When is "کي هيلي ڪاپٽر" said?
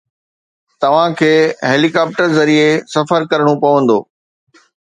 1.19-2.27